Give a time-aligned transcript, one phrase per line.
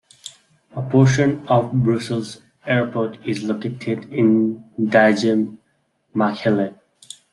[0.75, 5.59] A portion of Brussels Airport is located in Diegem,
[6.15, 6.73] Machelen.